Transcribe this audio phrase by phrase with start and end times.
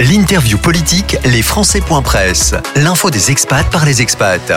[0.00, 1.42] L'interview politique, les
[2.02, 2.52] Presse.
[2.74, 4.52] L'info des expats par les expats.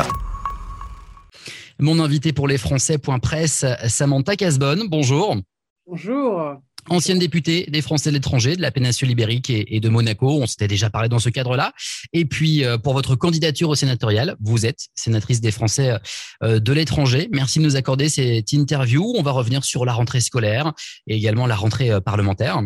[1.78, 4.88] Mon invité pour les Presse, Samantha Casbonne.
[4.90, 5.38] Bonjour.
[5.86, 6.56] Bonjour.
[6.90, 10.28] Ancienne députée des Français de l'étranger, de la péninsule ibérique et de Monaco.
[10.42, 11.72] On s'était déjà parlé dans ce cadre-là.
[12.14, 16.00] Et puis, euh, pour votre candidature au sénatorial, vous êtes sénatrice des Français
[16.44, 17.30] euh, de l'étranger.
[17.32, 19.14] Merci de nous accorder cette interview.
[19.16, 20.74] On va revenir sur la rentrée scolaire
[21.06, 22.64] et également la rentrée euh, parlementaire.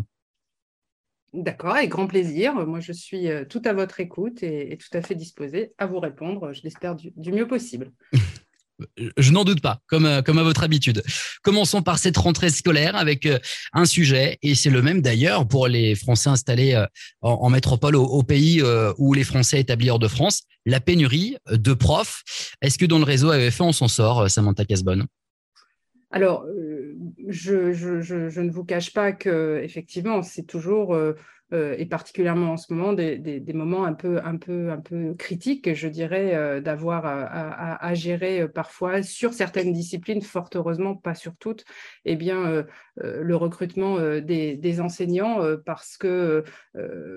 [1.33, 2.53] D'accord, avec grand plaisir.
[2.53, 5.99] Moi, je suis euh, tout à votre écoute et, tout à fait disposée à vous
[5.99, 7.93] répondre, je l'espère, du, mieux possible.
[9.17, 11.01] je n'en doute pas, comme, euh, comme à votre habitude.
[11.41, 13.39] Commençons par cette rentrée scolaire avec euh,
[13.71, 16.85] un sujet, et c'est le même d'ailleurs pour les Français installés
[17.21, 18.61] en, métropole au, pays
[18.97, 22.23] où les Français établis hors de France, la pénurie de profs.
[22.61, 25.07] Est-ce que dans le réseau AEF, on s'en sort, Samantha Casbonne
[26.11, 26.93] alors, euh,
[27.27, 31.13] je, ne vous cache pas que effectivement, c'est toujours euh,
[31.53, 35.73] euh, et particulièrement en ce moment des, moments un peu, un peu, un peu critiques,
[35.73, 41.65] je dirais, d'avoir à, gérer parfois sur certaines disciplines, fort heureusement pas sur toutes,
[42.05, 42.65] eh bien
[42.95, 46.45] le recrutement des, enseignants parce que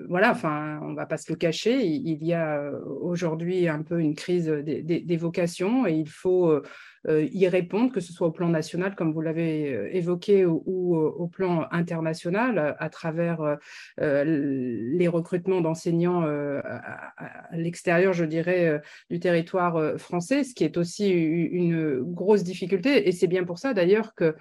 [0.09, 4.15] voilà, enfin, on va pas se le cacher, il, y a aujourd'hui un peu une
[4.15, 6.61] crise des, vocations et il faut
[7.07, 11.09] y répondre, que ce soit au plan national, comme vous l'avez euh, évoqué, ou, euh,
[11.17, 13.57] au plan international, à travers
[13.97, 17.13] les recrutements d'enseignants à,
[17.53, 23.07] l'extérieur, je dirais, du territoire français, ce qui est aussi une grosse difficulté.
[23.07, 24.35] Et c'est bien pour ça, d'ailleurs, que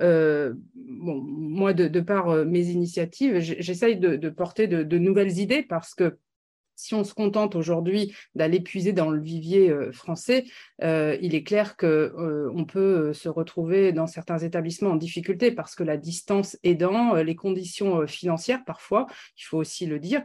[0.00, 6.18] moi, de, par mes initiatives, j'essaye de, porter de, nouvelles idées parce que
[6.80, 10.44] si on se contente aujourd'hui d'aller puiser dans le vivier euh, français,
[10.82, 15.74] euh, il est clair qu'on euh, peut se retrouver dans certains établissements en difficulté parce
[15.74, 20.22] que la distance aidant, les conditions financières parfois, il faut aussi le dire,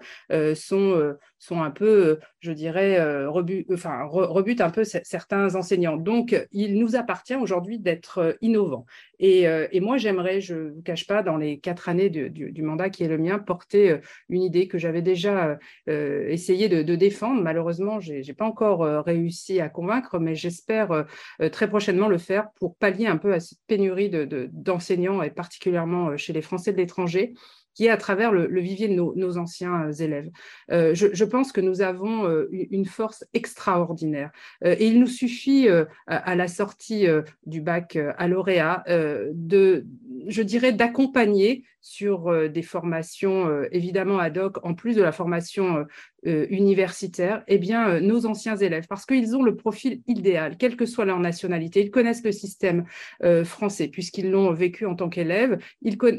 [0.56, 1.18] sont,
[1.52, 5.98] un peu, je dirais, rebutent un peu certains enseignants.
[5.98, 8.86] Donc, il nous appartient aujourd'hui d'être innovants.
[9.20, 13.04] Et, moi, j'aimerais, je ne vous cache pas, dans les quatre années du, mandat qui
[13.04, 13.98] est le mien, porter
[14.30, 17.42] une idée que j'avais déjà essayé essayer de, défendre.
[17.42, 21.04] Malheureusement, je n'ai pas encore euh, réussi à convaincre, mais j'espère euh,
[21.42, 24.12] euh, très prochainement le faire pour pallier un peu à cette pénurie
[24.52, 27.34] d'enseignants, et particulièrement chez les Français de l'étranger
[27.76, 30.30] qui est à travers le, vivier de nos, anciens élèves.
[30.70, 34.32] je, pense que nous avons une force extraordinaire
[34.64, 35.68] et il nous suffit
[36.08, 37.06] à, la sortie
[37.46, 39.86] du bac à lauréat de,
[40.28, 45.86] je dirais, d'accompagner sur des formations évidemment ad hoc, en plus de la formation
[46.28, 50.76] euh, universitaires, eh bien, euh, nos anciens élèves, parce qu'ils ont le profil idéal, quelle
[50.76, 51.82] que soit leur nationalité.
[51.82, 52.86] Ils connaissent le système
[53.24, 55.60] euh, français, puisqu'ils l'ont vécu en tant qu'élèves,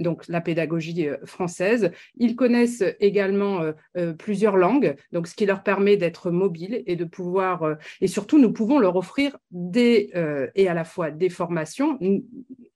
[0.00, 1.90] donc la pédagogie française.
[2.18, 3.62] Ils connaissent également
[4.18, 8.52] plusieurs langues, donc ce qui leur permet d'être mobiles et de pouvoir, et surtout, nous
[8.52, 10.10] pouvons leur offrir des,
[10.54, 11.98] et à la fois des formations,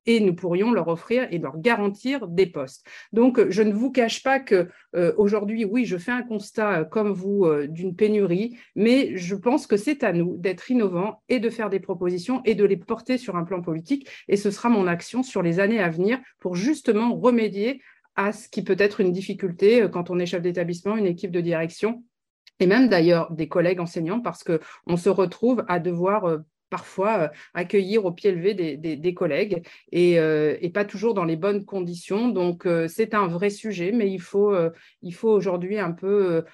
[0.06, 2.86] et nous pourrions leur offrir et leur garantir des postes.
[3.12, 4.69] Donc, je ne vous cache pas que
[5.16, 7.14] aujourd'hui, oui, je fais un constat comme
[7.44, 11.70] euh, d'une pénurie, mais je pense que c'est à nous d'être innovants et de faire
[11.70, 14.09] des propositions et de les porter sur un plan politique.
[14.28, 17.82] Et ce sera mon action sur les années à venir pour justement remédier
[18.16, 21.30] à ce qui peut être une difficulté euh, quand on est chef d'établissement, une équipe
[21.30, 22.04] de direction
[22.59, 26.38] et même d'ailleurs des collègues enseignants parce qu'on se retrouve à devoir euh,
[26.70, 29.62] parfois euh, accueillir au pied levé des, collègues
[29.94, 32.28] euh, et, pas toujours dans les bonnes conditions.
[32.28, 34.54] Donc, euh, c'est un vrai sujet, mais il faut,
[35.12, 36.44] faut aujourd'hui un peu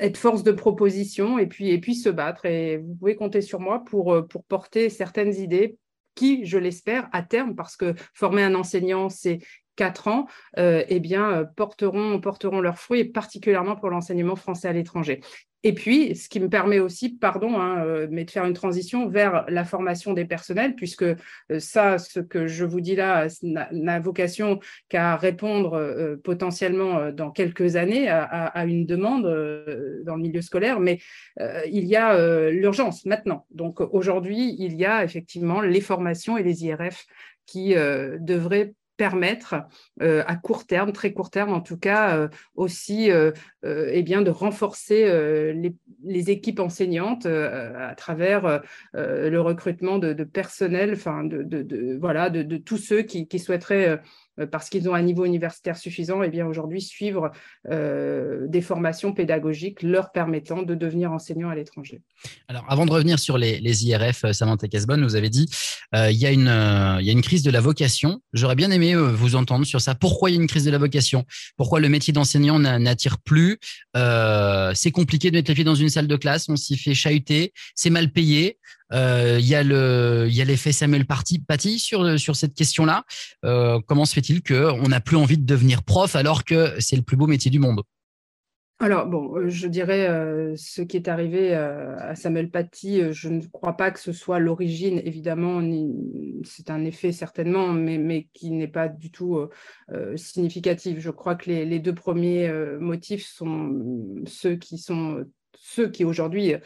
[0.00, 2.44] être force de proposition et puis, et puis se battre.
[2.44, 5.78] Et vous pouvez compter sur moi pour, pour porter certaines idées
[6.14, 9.38] qui, je l'espère, à terme, parce que former un enseignant, c'est
[9.76, 10.26] quatre ans,
[10.58, 15.20] eh bien, porteront, porteront leurs fruits, particulièrement pour l'enseignement français à l'étranger.
[15.64, 19.08] Et puis, ce qui me permet aussi, pardon, hein, euh, mais de faire une transition
[19.08, 21.16] vers la formation des personnels, puisque euh,
[21.58, 24.58] ça, ce que je vous dis là, n'a vocation
[24.88, 29.22] qu'à répondre euh, potentiellement dans quelques années à, une demande
[30.04, 30.98] dans le milieu scolaire, mais
[31.66, 33.46] il y a l'urgence maintenant.
[33.50, 37.04] Donc aujourd'hui, il y a effectivement les formations et les IRF
[37.46, 39.56] qui devraient permettre
[40.00, 43.32] euh, à court terme, très court terme en tout cas, euh, aussi euh,
[43.64, 45.02] eh bien, de renforcer
[46.04, 48.62] les, équipes enseignantes à travers
[48.94, 54.00] le recrutement de, personnel, enfin de, voilà, de, tous ceux qui, souhaiteraient
[54.50, 57.30] parce qu'ils ont un niveau universitaire suffisant, et eh bien aujourd'hui suivre
[57.68, 62.02] des formations pédagogiques leur permettant de devenir enseignants à l'étranger.
[62.48, 65.48] Alors, avant de revenir sur les, IRF, Samantha Casbonne, vous avez dit
[65.94, 66.52] il y, a une,
[67.00, 68.20] il y a une crise de la vocation.
[68.32, 69.94] J'aurais bien aimé vous entendre sur ça.
[69.94, 71.24] Pourquoi il y a une crise de la vocation?
[71.56, 73.58] Pourquoi le métier d'enseignant n'attire plus?
[73.94, 77.52] C'est compliqué de mettre les pieds dans une salle de classe, on s'y fait chahuter,
[77.74, 78.58] c'est mal payé.
[78.92, 83.04] Euh, il y a y a l'effet Samuel Paty sur sur cette question-là.
[83.44, 87.02] Euh, comment se fait-il qu'on n'a plus envie de devenir prof alors que c'est le
[87.02, 87.82] plus beau métier du monde?
[88.80, 90.08] Alors, bon, euh, je dirais
[90.56, 95.00] ce qui est arrivé à Samuel Paty, je ne crois pas que ce soit l'origine,
[95.04, 95.62] évidemment,
[96.42, 99.48] c'est un effet certainement, mais, mais qui n'est pas du tout
[100.16, 100.98] significatif.
[100.98, 103.72] Je crois que les, les deux premiers motifs sont
[104.26, 105.24] ceux qui sont
[105.74, 106.58] ceux qui aujourd'hui, euh,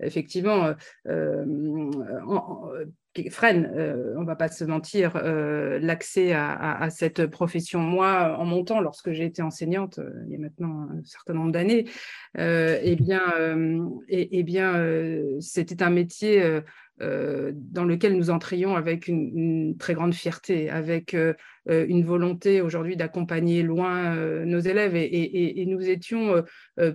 [0.00, 0.74] effectivement, euh,
[1.06, 2.84] euh,
[3.30, 3.70] freinent,
[4.16, 7.78] on ne va pas se mentir, l'accès à, cette profession.
[7.78, 11.84] Moi, en montant, lorsque j'ai été enseignante, il y a maintenant un certain nombre d'années,
[12.36, 13.22] eh bien,
[14.08, 14.84] eh bien
[15.38, 16.60] c'était un métier
[17.00, 21.34] euh, dans lequel nous entrions avec une, très grande fierté, avec euh,
[21.68, 24.14] euh, une volonté aujourd'hui d'accompagner loin
[24.44, 24.94] nos élèves.
[24.94, 26.44] Et, nous étions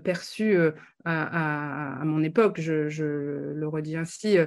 [0.03, 0.55] perçus
[1.03, 4.37] à, mon époque, je, le redis ainsi,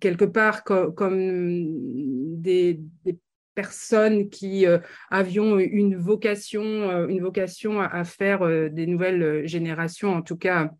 [0.00, 2.80] quelque part comme des,
[3.54, 4.64] personnes qui
[5.10, 10.72] avions une vocation, une vocation à faire des nouvelles générations, en tout cas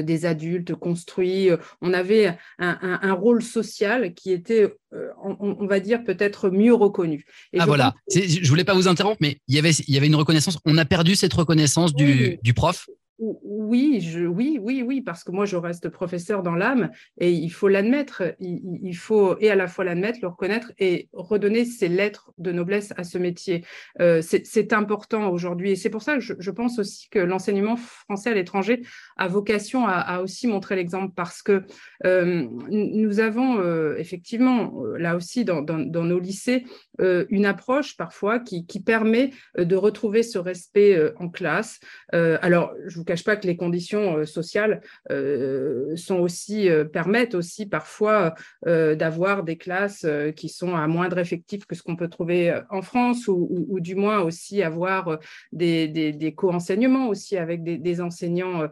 [0.00, 1.50] des adultes construits.
[1.50, 7.24] Euh, on avait un, rôle social qui était, euh, on, va dire, peut-être mieux reconnu.
[7.58, 10.16] ah voilà, je voulais pas vous interrompre, mais il y avait, il y avait une
[10.16, 10.58] reconnaissance.
[10.64, 12.86] On a perdu cette reconnaissance du, du prof
[13.18, 17.50] oui, je, oui, oui, oui, parce que moi, je reste professeur dans l'âme et il
[17.50, 18.34] faut l'admettre.
[18.40, 22.92] Il, faut et à la fois l'admettre, le reconnaître et redonner ses lettres de noblesse
[22.96, 23.64] à ce métier.
[24.00, 28.30] Euh, c'est important aujourd'hui et c'est pour ça que je, pense aussi que l'enseignement français
[28.30, 28.82] à l'étranger
[29.16, 31.62] a vocation à, aussi montrer l'exemple parce que
[32.04, 36.64] euh, nous avons euh, effectivement, là aussi, dans, nos lycées,
[36.98, 41.78] une approche parfois qui, permet de retrouver ce respect en classe.
[42.12, 47.34] alors, je vous cache pas que les conditions euh, sociales euh, sont aussi, euh, permettent
[47.34, 48.34] aussi parfois
[48.64, 50.06] d'avoir des classes
[50.36, 54.20] qui sont à moindre effectif que ce qu'on peut trouver en France ou, du moins
[54.20, 55.18] aussi avoir
[55.50, 58.68] des, co-enseignements aussi avec des, enseignants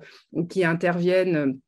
[0.48, 1.58] qui interviennent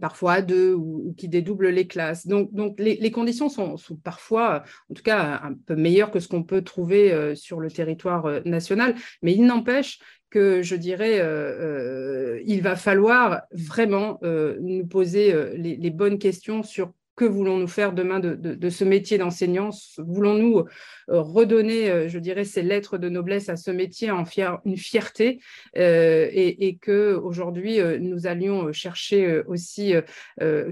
[0.00, 2.26] parfois à deux ou, qui dédoublent les classes.
[2.26, 6.42] Donc, donc les, conditions sont, parfois, en tout cas, un peu meilleures que ce qu'on
[6.42, 10.00] peut trouver sur le territoire national, mais il n'empêche
[10.32, 16.62] que je dirais, euh, euh, il va falloir vraiment euh, nous poser les, bonnes questions
[16.62, 19.68] sur que voulons-nous faire demain de, ce métier d'enseignant?
[19.98, 20.64] Voulons-nous
[21.08, 24.24] redonner, je dirais, ces lettres de noblesse à ce métier en
[24.64, 25.38] une fierté
[25.76, 29.92] et, et que aujourd'hui nous allions chercher aussi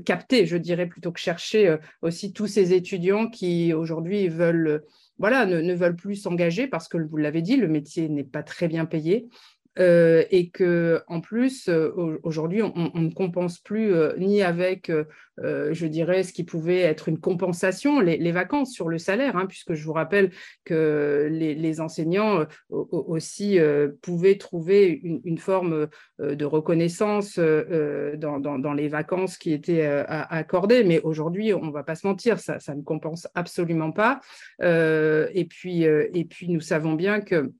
[0.06, 4.82] capter, je dirais plutôt que chercher aussi tous ces étudiants qui aujourd'hui veulent
[5.20, 8.68] voilà, ne, veulent plus s'engager parce que, vous l'avez dit, le métier n'est pas très
[8.68, 9.28] bien payé.
[9.78, 14.90] Euh, et que en plus euh, aujourd'hui on, ne compense plus euh, ni avec
[15.38, 19.72] je dirais ce qui pouvait être une compensation les, vacances sur le salaire hein, puisque
[19.72, 20.32] je vous rappelle
[20.66, 23.58] que les, enseignants aussi
[24.02, 25.86] pouvaient trouver une, forme
[26.18, 30.84] de reconnaissance dans, les vacances qui étaient accordées.
[30.84, 34.20] Mais aujourd'hui on ne va pas se mentir ça, ça ne compense absolument pas.
[34.60, 37.50] Et puis et puis nous savons bien que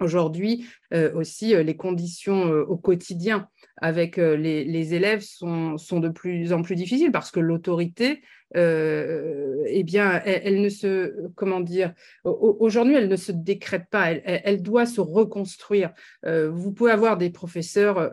[0.00, 3.48] Aujourd'hui euh, aussi, euh, les conditions euh, au quotidien
[3.78, 8.22] avec les, élèves sont, de plus en plus difficiles parce que l'autorité,
[8.54, 14.86] eh bien, elle, ne se, comment dire, aujourd'hui, elle ne se décrète pas, elle, doit
[14.86, 15.92] se reconstruire.
[16.24, 18.12] vous pouvez avoir des professeurs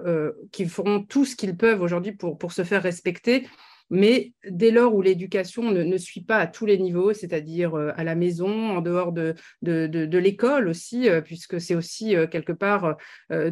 [0.51, 3.45] qui feront tout ce qu'ils peuvent aujourd'hui pour, pour se faire respecter
[3.91, 8.05] mais dès lors où l'éducation ne, suit pas à tous les niveaux, c'est-à-dire euh, à
[8.05, 12.95] la maison, en dehors de, de, l'école aussi, euh, puisque c'est aussi euh, quelque part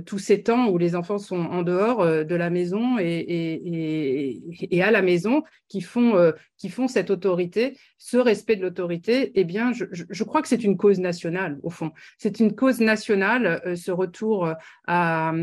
[0.06, 4.40] tous ces temps où les enfants sont en dehors de la maison et,
[4.72, 9.44] et, à la maison qui font, qui font cette autorité, ce respect de l'autorité, eh
[9.44, 11.92] bien, je, je, crois que c'est une cause nationale, au fond.
[12.18, 14.54] C'est une cause nationale, ce retour
[14.88, 15.34] à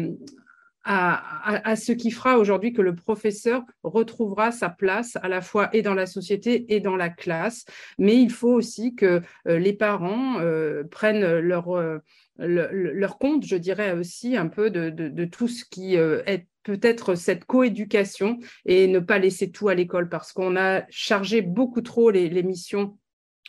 [0.89, 5.83] à, ce qui fera aujourd'hui que le professeur retrouvera sa place à la fois et
[5.83, 7.65] dans la société et dans la classe.
[7.99, 11.99] Mais il faut aussi que euh, les parents euh, prennent leur, euh,
[12.39, 18.39] leur compte, je dirais aussi un peu de, tout ce qui est peut-être cette coéducation
[18.65, 22.43] et ne pas laisser tout à l'école parce qu'on a chargé beaucoup trop les, les
[22.43, 22.97] missions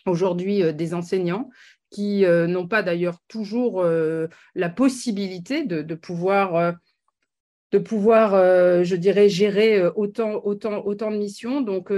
[0.06, 1.50] aujourd'hui des enseignants
[1.90, 6.76] qui n'ont pas d'ailleurs toujours la possibilité de, pouvoir
[7.78, 8.32] de pouvoir,
[8.84, 11.62] je dirais, gérer autant, autant, de missions.
[11.62, 11.92] Donc,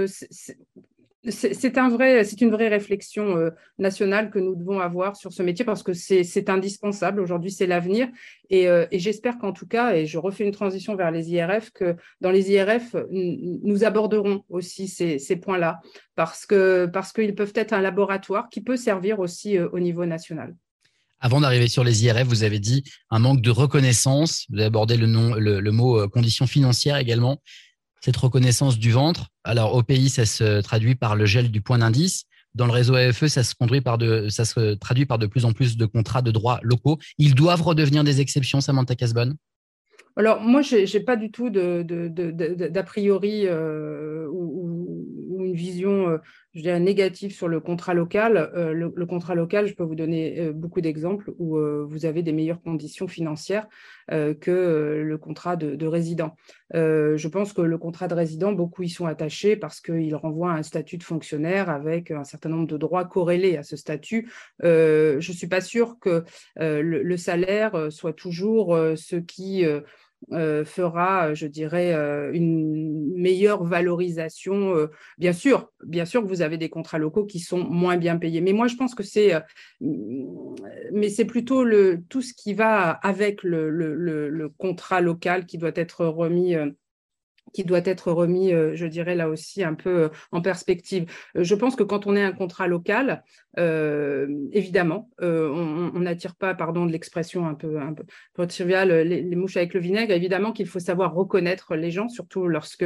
[1.90, 5.82] vrai, c'est une vraie réflexion euh, nationale que nous devons avoir sur ce métier parce
[5.82, 7.20] que c'est indispensable.
[7.20, 8.08] Aujourd'hui, c'est l'avenir.
[8.52, 11.96] Euh, et, j'espère qu'en tout cas, et je refais une transition vers les IRF, que
[12.20, 15.80] dans les IRF, nous aborderons aussi ces, points-là
[16.16, 20.54] parce qu'ils peuvent être un laboratoire qui peut servir aussi euh, au niveau national.
[21.20, 24.46] Avant d'arriver sur les IRF, vous avez dit un manque de reconnaissance.
[24.48, 27.40] Vous avez abordé le, nom, le mot conditions financières également
[28.00, 29.28] cette reconnaissance du ventre.
[29.44, 32.24] Alors au pays, ça se traduit par le gel du point d'indice.
[32.54, 35.44] Dans le réseau AFE, ça se, conduit par de, ça se traduit par de plus
[35.44, 36.98] en plus de contrats de droits locaux.
[37.18, 39.36] Ils doivent redevenir des exceptions, Samantha Casbonne
[40.16, 44.79] alors moi, je n'ai pas du tout d'a priori euh, ou,
[45.50, 46.18] une vision euh,
[46.54, 48.50] je dirais, négative sur le contrat local.
[48.56, 52.60] Euh, le, contrat local, je peux vous donner beaucoup d'exemples où vous avez des meilleures
[52.60, 53.68] conditions financières
[54.08, 56.34] que le contrat de, résident.
[56.74, 60.56] je pense que le contrat de résident, beaucoup y sont attachés parce qu'il renvoie à
[60.56, 64.28] un statut de fonctionnaire avec un certain nombre de droits corrélés à ce statut.
[64.60, 66.24] je ne suis pas sûre que
[66.56, 69.64] le, salaire soit toujours ce qui
[70.32, 74.76] euh, fera, je dirais, euh, une meilleure valorisation.
[74.76, 74.86] Euh,
[75.18, 78.52] bien sûr, bien sûr vous avez des contrats locaux qui sont moins bien payés, mais
[78.52, 79.32] moi je pense que c'est,
[81.08, 86.56] c'est plutôt le tout ce qui va avec le, contrat local qui doit être remis
[87.52, 91.10] qui doit être remis, euh, je dirais là aussi, un peu euh, en perspective.
[91.36, 93.24] Euh, je pense que quand on est un contrat local,
[93.56, 99.74] évidemment, on n'attire pas, pardon de l'expression un peu, un peu, triviale, les, mouches avec
[99.74, 100.12] le vinaigre.
[100.12, 102.84] Évidemment qu'il faut savoir reconnaître les gens, surtout lorsque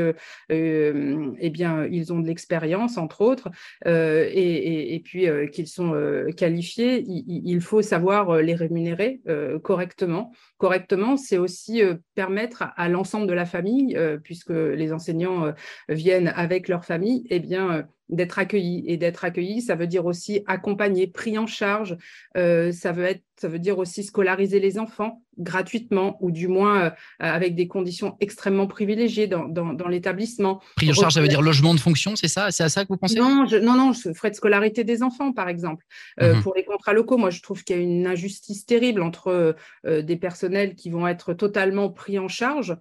[0.49, 3.51] eh bien, ils ont de l'expérience, entre autres,
[3.85, 5.95] et, puis qu'ils sont
[6.37, 7.05] qualifiés.
[7.07, 9.21] Il, faut savoir les rémunérer
[9.63, 10.33] correctement.
[10.59, 11.83] Correctement, c'est aussi
[12.15, 15.53] permettre à l'ensemble de la famille, puisque les enseignants euh,
[15.89, 18.85] viennent avec leur famille, eh bien, euh, d'être accueillis.
[18.87, 21.97] Et d'être accueillis, ça veut dire aussi accompagner, pris en charge.
[22.37, 26.93] Euh, ça, veut être, ça veut dire aussi scolariser les enfants gratuitement ou du moins
[27.19, 30.63] avec des conditions extrêmement privilégiées dans, dans, l'établissement.
[30.77, 32.53] Pris en charge, ça veut dire logement de fonction, c'est ça?
[32.53, 33.19] C'est à ça que vous pensez?
[33.19, 35.85] Non, non, non, frais de scolarité des enfants, par exemple.
[36.21, 36.41] Mhm.
[36.43, 40.17] Pour les contrats locaux, moi, je trouve qu'il y a une injustice terrible entre des
[40.17, 42.77] personnels qui vont être totalement pris en charge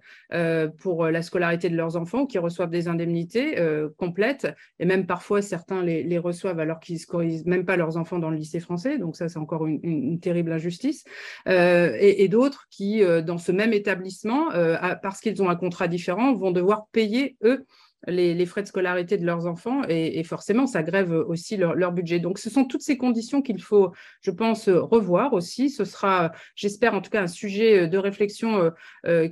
[0.78, 3.56] pour la scolarité de leurs enfants, qui reçoivent des indemnités
[3.98, 4.46] complètes
[4.78, 8.30] et même parfois certains les, reçoivent alors qu'ils ne scolarisent même pas leurs enfants dans
[8.30, 8.98] le lycée français.
[8.98, 11.04] Donc ça, c'est encore une, terrible injustice.
[11.48, 15.88] Euh, et, d'autres qui, euh, dans ce même établissement, euh, parce qu'ils ont un contrat
[15.88, 17.66] différent, vont devoir payer, eux,
[18.06, 22.20] les, frais de scolarité de leurs enfants et, forcément, ça grève aussi leur, budget.
[22.20, 25.70] Donc, ce sont toutes ces conditions qu'il faut, je pense, revoir aussi.
[25.70, 28.70] Ce sera, j'espère en tout cas, un sujet de réflexion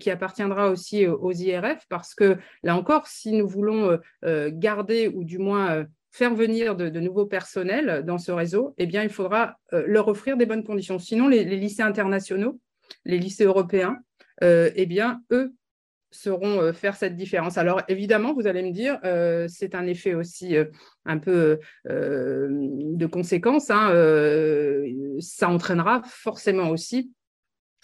[0.00, 5.36] qui appartiendra aussi aux IRF parce que, là encore, si nous voulons garder ou du
[5.36, 10.36] moins faire venir de, nouveaux personnels dans ce réseau, eh bien, il faudra leur offrir
[10.36, 10.98] des bonnes conditions.
[10.98, 12.60] Sinon, les, lycées internationaux,
[13.04, 13.98] les lycées européens,
[14.42, 15.54] eh bien, eux
[16.12, 17.58] seront euh, faire cette différence.
[17.58, 20.66] Alors évidemment, vous allez me dire, euh, c'est un effet aussi euh,
[21.04, 23.70] un peu de conséquence.
[23.70, 23.90] Hein,
[25.18, 27.12] ça entraînera forcément aussi,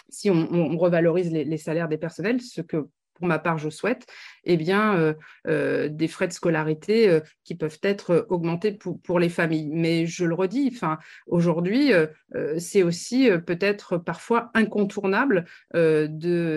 [0.09, 4.07] si on, revalorise les, salaires des personnels, ce que pour ma part, je souhaite,
[4.45, 5.15] eh bien, euh,
[5.47, 9.69] euh, des frais de scolarité euh, qui peuvent être augmentés pour, les familles.
[9.73, 10.79] Mais je le redis,
[11.27, 11.91] aujourd'hui,
[12.59, 16.09] c'est aussi peut-être parfois incontournable de,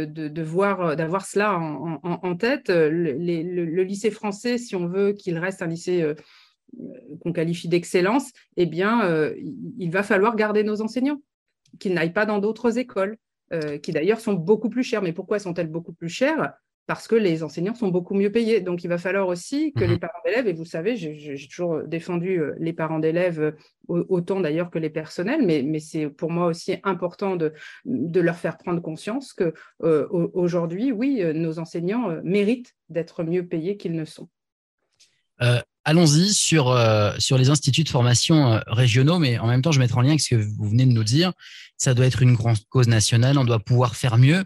[0.05, 2.69] de, voir, d'avoir cela en, tête.
[2.69, 6.13] Le, le, lycée français, si on veut qu'il reste un lycée
[7.21, 9.31] qu'on qualifie d'excellence, eh bien,
[9.79, 11.21] il va falloir garder nos enseignants,
[11.79, 13.17] qu'ils n'aillent pas dans d'autres écoles.
[13.53, 15.01] Euh, qui d'ailleurs sont beaucoup plus chères.
[15.01, 16.53] Mais pourquoi sont-elles beaucoup plus chères?
[16.87, 18.61] Parce que les enseignants sont beaucoup mieux payés.
[18.61, 19.99] Donc, il va falloir aussi que les mhm.
[19.99, 23.51] parents d'élèves, et vous savez, j'ai toujours défendu euh, les parents d'élèves euh,
[23.87, 27.53] autant d'ailleurs que les personnels, mais, mais c'est pour moi aussi important de,
[27.83, 33.95] de leur faire prendre conscience que aujourd'hui, oui, nos enseignants méritent d'être mieux payés qu'ils
[33.95, 34.29] ne sont.
[35.83, 36.77] Allons-y sur,
[37.17, 40.21] sur les instituts de formation régionaux, mais en même temps, je mettre en lien avec
[40.21, 41.33] ce que vous venez de nous dire
[41.81, 44.45] ça doit être une grande cause nationale, on doit pouvoir faire mieux.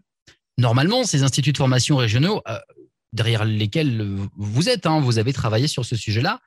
[0.58, 2.58] Normalement, ces instituts de formation régionaux, euh,
[3.12, 4.02] derrière lesquels
[4.38, 6.40] vous êtes, hein, vous avez travaillé sur ce sujet-là,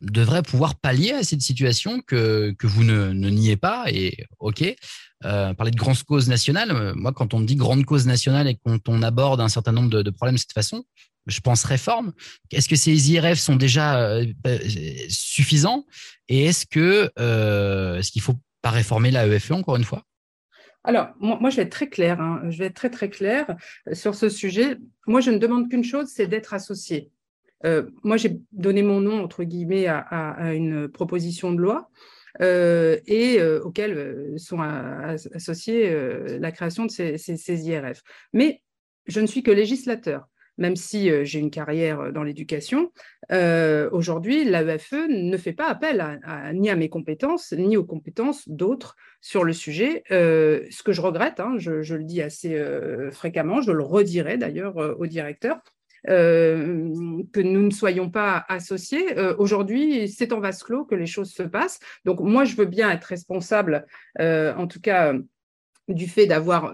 [0.00, 3.84] devraient pouvoir pallier à cette situation que, que vous ne, niez pas.
[3.88, 4.64] Et OK,
[5.26, 8.58] euh, parler de grande cause nationale, euh, moi, quand on dit grande cause nationale et
[8.64, 10.84] quand on aborde un certain nombre de, problèmes de cette façon,
[11.26, 12.12] je pense réforme.
[12.50, 14.20] Est-ce que ces IRF sont déjà
[15.08, 15.86] suffisants?
[16.28, 17.10] Et est-ce que
[17.98, 20.02] est-ce qu'il faut pas réformer la EFE encore une fois?
[20.84, 22.42] Alors, moi, je vais être très clair, hein.
[22.48, 23.56] je vais être très très clair
[23.92, 24.76] sur ce sujet.
[25.08, 27.10] Moi, je ne demande qu'une chose, c'est d'être associé.
[28.04, 31.90] moi, j'ai donné mon nom, entre guillemets, à, une proposition de loi
[32.40, 35.92] et auquel sont associés
[36.38, 38.02] la création de ces, IRF.
[38.32, 38.62] Mais
[39.06, 40.28] je ne suis que législateur
[40.58, 42.92] même si euh, j'ai une carrière euh, dans l'éducation,
[43.32, 46.20] euh, aujourd'hui, l'AEFE ne fait pas appel
[46.54, 50.04] ni à mes compétences, ni aux compétences d'autres sur le sujet.
[50.08, 52.56] ce que je regrette, hein, je, le dis assez
[53.10, 55.58] fréquemment, je le redirai d'ailleurs au directeur,
[56.06, 59.18] que nous ne soyons pas associés.
[59.38, 61.80] Aujourd'hui, c'est en vase clos que les choses se passent.
[62.04, 63.86] Donc, moi, je veux bien être responsable,
[64.20, 65.14] en tout cas,
[65.88, 66.72] du fait d'avoir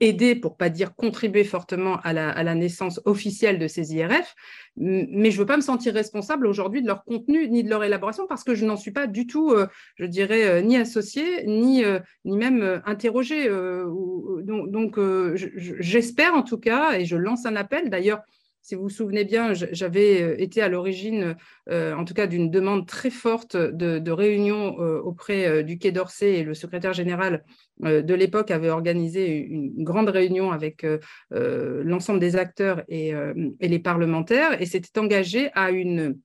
[0.00, 4.34] aider, pour pas dire contribuer fortement à la, naissance officielle de ces IRF,
[4.76, 7.82] mais je ne veux pas me sentir responsable aujourd'hui de leur contenu ni de leur
[7.82, 11.44] élaboration parce que je n'en suis pas du tout, euh, je dirais, euh, ni associée,
[11.46, 11.82] ni,
[12.24, 13.48] même interrogée.
[13.48, 14.98] donc
[15.34, 18.22] j'espère en tout cas, et je lance un appel d'ailleurs,
[18.62, 21.36] si vous vous souvenez bien, j'avais euh, été à l'origine,
[21.70, 26.38] euh, en tout cas, d'une demande très forte de, réunion euh, auprès du Quai d'Orsay
[26.38, 27.44] et le secrétaire général
[27.80, 30.84] de l'époque avait organisé une grande réunion avec
[31.30, 33.12] l'ensemble des acteurs et,
[33.60, 36.18] les parlementaires et s'était engagé à une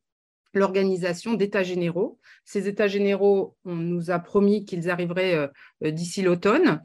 [0.53, 2.19] l'organisation d'états généraux.
[2.45, 5.49] Ces états généraux, on nous a promis qu'ils arriveraient
[5.81, 6.81] d'ici l'automne,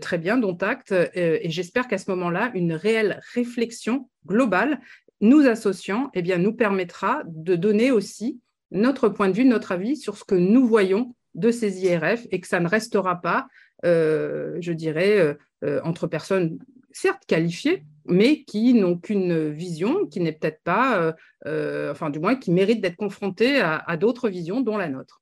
[0.00, 4.80] très bien, dont acte, et j'espère qu'à ce moment-là, une réelle réflexion globale
[5.20, 10.16] nous associant, eh nous permettra de donner aussi notre point de vue, notre avis sur
[10.16, 13.46] ce que nous voyons de ces IRF et que ça ne restera pas,
[13.84, 15.34] euh, je dirais, euh,
[15.64, 16.58] euh, entre personnes
[16.92, 21.14] certes qualifiées, mais qui n'ont qu'une vision qui n'est peut-être pas,
[21.46, 25.19] enfin du moins qui mérite d'être confrontée à d'autres visions, dont la nôtre.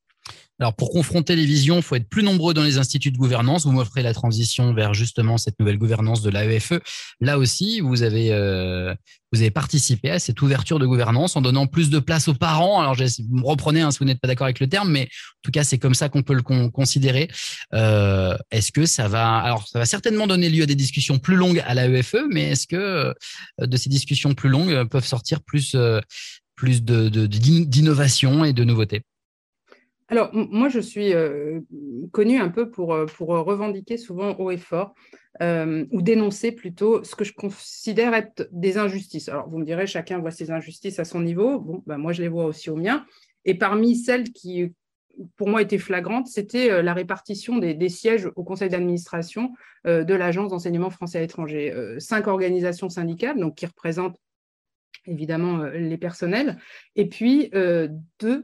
[0.61, 3.65] Alors, pour confronter les visions, faut être plus nombreux dans les instituts de gouvernance.
[3.65, 6.73] Vous m'offrez la transition vers justement cette nouvelle gouvernance de l'AEFE.
[7.21, 8.93] Là aussi, vous avez, euh,
[9.33, 12.81] vous avez participé à cette ouverture de gouvernance en donnant plus de place aux parents.
[12.81, 15.43] Alors, vous me reprenez hein, si vous n'êtes pas d'accord avec le terme, mais en
[15.45, 17.29] tout cas, c'est comme ça qu'on peut le considérer.
[17.75, 21.37] Euh, est-ce que ça va, alors, ça va certainement donner lieu à des discussions plus
[21.37, 23.13] longues à l'AEFE, mais est-ce que euh,
[23.61, 25.77] de ces discussions plus longues peuvent sortir plus,
[26.57, 29.03] plus d'innovation de, et de nouveautés?
[30.11, 31.61] Alors, moi, je suis euh,
[32.13, 34.95] connue un peu pour, euh, pour revendiquer souvent haut et fort,
[35.43, 39.29] euh, ou dénoncer plutôt ce que je considère être des injustices.
[39.29, 41.61] Alors, vous me direz, chacun voit ses injustices à son niveau.
[41.61, 43.05] Bon, ben, moi, je les vois aussi au mien.
[43.45, 44.75] Et parmi celles qui,
[45.37, 49.53] pour moi, étaient flagrantes, c'était la répartition des, sièges au conseil d'administration
[49.85, 51.73] de l'Agence d'enseignement français à l'étranger.
[51.99, 54.19] cinq organisations syndicales, donc qui représentent
[55.07, 56.59] évidemment les personnels,
[56.95, 57.57] et puis deux
[58.25, 58.43] euh,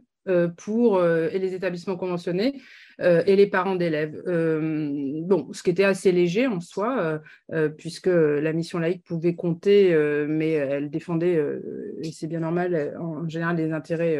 [0.48, 2.60] pour euh, et les établissements conventionnés
[3.00, 4.22] euh, et les parents d'élèves.
[4.24, 7.20] bon, ce qui était assez léger en soi,
[7.76, 9.94] puisque la mission laïque pouvait compter,
[10.28, 11.40] mais elle défendait,
[12.02, 14.18] et c'est bien normal, en général des intérêts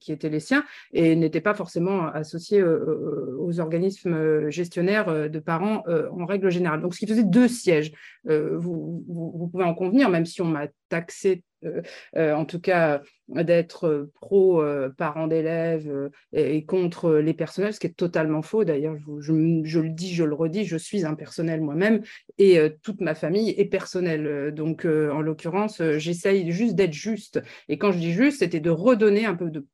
[0.00, 6.26] qui étaient les siens, et n'était pas forcément associée aux organismes gestionnaires de parents en
[6.26, 6.80] règle générale.
[6.80, 7.92] Donc, ce qui faisait deux sièges.
[8.24, 11.82] Vous, pouvez en convenir, même si on m'a taxé euh,
[12.16, 17.88] euh, en tout cas d'être pro euh, parents d'élèves et, contre les personnels, ce qui
[17.88, 18.64] est totalement faux.
[18.64, 22.00] D'ailleurs, je, le dis, je le redis, je suis un personnel moi-même
[22.38, 24.54] et toute ma famille est personnelle.
[24.54, 27.42] Donc, en l'occurrence, j'essaye juste d'être juste.
[27.68, 29.66] Et quand je dis juste, c'était de redonner un peu de,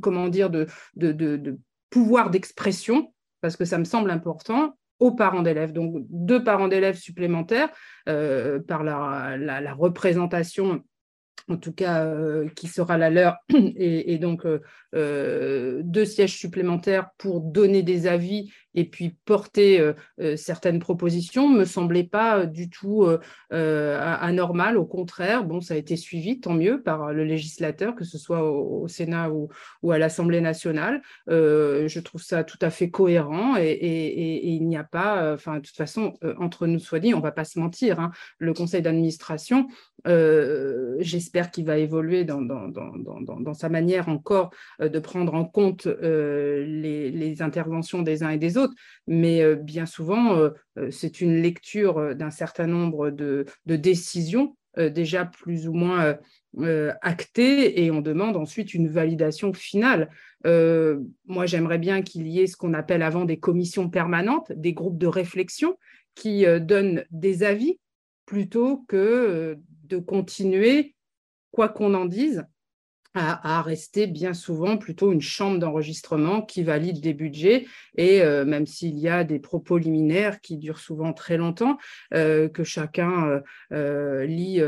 [0.00, 0.66] comment dire, de,
[1.90, 5.72] pouvoir d'expression, parce que ça me semble important, aux parents d'élèves.
[5.72, 7.70] Donc, deux parents d'élèves supplémentaires
[8.06, 10.82] par la, représentation
[11.48, 14.60] en tout cas euh, qui sera la leur, et, donc euh,
[14.94, 19.92] euh, deux sièges supplémentaires pour donner des avis et puis porter
[20.36, 23.06] certaines propositions me semblait pas du tout
[23.50, 24.76] anormal.
[24.76, 28.42] Au contraire, bon, ça a été suivi, tant mieux, par le législateur, que ce soit
[28.42, 31.02] au, Sénat ou, à l'Assemblée nationale.
[31.28, 35.76] je trouve ça tout à fait cohérent et, il n'y a pas, enfin, de toute
[35.76, 39.68] façon, entre nous soit dit, on va pas se mentir, hein, le conseil d'administration,
[40.04, 47.42] j'espère qu'il va évoluer dans, sa manière encore euh, de prendre en compte euh, les,
[47.42, 48.74] interventions des uns et des autres,
[49.08, 50.50] mais euh, bien souvent,
[50.90, 56.16] c'est une lecture d'un certain nombre de, décisions déjà plus ou moins
[57.02, 60.10] actées et on demande ensuite une validation finale.
[60.44, 64.98] moi, j'aimerais bien qu'il y ait ce qu'on appelle avant des commissions permanentes, des groupes
[64.98, 65.76] de réflexion
[66.14, 67.78] qui donnent des avis
[68.26, 70.94] plutôt que de continuer,
[71.50, 72.44] quoi qu'on en dise,
[73.14, 77.66] à, rester bien souvent plutôt une chambre d'enregistrement qui valide des budgets
[77.96, 81.78] et euh, même s'il y a des propos liminaires qui durent souvent très longtemps,
[82.12, 83.40] euh, que chacun
[83.72, 84.60] euh, lit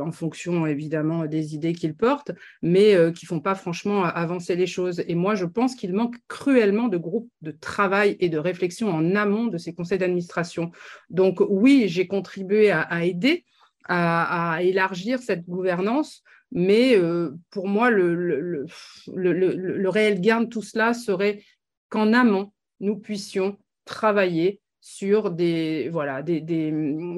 [0.00, 5.02] en fonction évidemment des idées qu'il porte, mais qui font pas franchement avancer les choses.
[5.06, 9.14] Et moi, je pense qu'il manque cruellement de groupes de travail et de réflexion en
[9.14, 10.70] amont de ces conseils d'administration.
[11.10, 13.44] Donc oui, j'ai contribué à, aider
[13.92, 16.22] à, élargir cette gouvernance
[16.52, 18.66] mais euh, pour moi, le,
[19.88, 21.42] réel gain de tout cela serait
[21.88, 26.40] qu'en amont, nous puissions travailler sur des, voilà, des,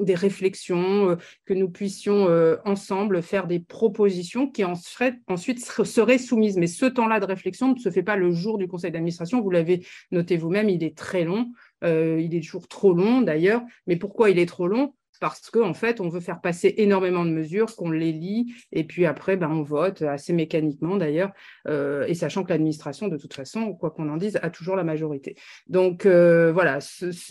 [0.09, 6.17] réflexions, euh, que nous puissions euh, ensemble faire des propositions qui en seraient, ensuite seraient
[6.17, 6.57] soumises.
[6.57, 9.41] Mais ce temps-là de réflexion ne se fait pas le jour du conseil d'administration.
[9.41, 11.51] Vous l'avez noté vous-même, il est très long.
[11.81, 13.63] il est toujours trop long d'ailleurs.
[13.87, 14.93] Mais pourquoi il est trop long?
[15.19, 18.83] Parce qu'en en fait, on veut faire passer énormément de mesures, qu'on les lit, et
[18.83, 21.31] puis après, ben, on vote assez mécaniquement d'ailleurs,
[21.67, 24.83] euh, et sachant que l'administration, de toute façon, quoi qu'on en dise, a toujours la
[24.83, 25.35] majorité.
[25.67, 26.79] Donc euh, voilà,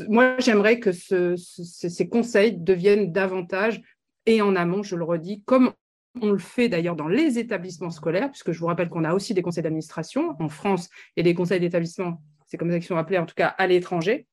[0.09, 3.83] moi j'aimerais que ces conseils deviennent davantage,
[4.27, 5.73] et en amont, je le redis, comme
[6.21, 9.35] on le fait d'ailleurs dans les établissements scolaires, puisque je vous rappelle qu'on a aussi
[9.35, 13.18] des conseils d'administration en France et des conseils d'établissement, c'est comme ça qu'ils sont appelés
[13.18, 14.27] en tout cas à l'étranger,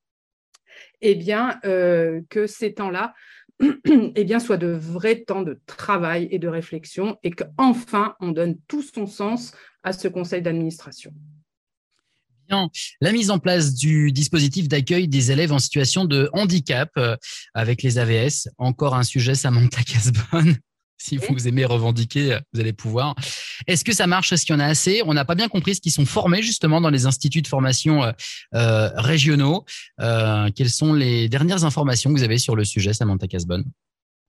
[1.02, 3.13] eh bien, euh, que ces temps-là
[4.15, 8.84] eh soit de vrais temps de travail et de réflexion et qu'enfin, on donne tout
[8.84, 11.13] son sens à ce conseil d'administration.
[13.02, 17.15] La mise en place du dispositif d'accueil des élèves en situation de handicap euh,
[17.54, 20.58] avec les AVS, encore un sujet, Samantha Casbonne.
[21.02, 23.16] Si vous aimez revendiquer, vous allez pouvoir.
[23.68, 24.34] Est-ce que ça marche?
[24.34, 25.02] Est-ce qu'il y en a assez?
[25.06, 28.04] On n'a pas bien compris ce qu'ils sont formés justement dans les instituts de formation
[28.04, 28.12] euh,
[28.54, 29.64] euh, régionaux.
[30.02, 33.66] Euh, quelles sont les dernières informations que vous avez sur le sujet, Samantha Casbonne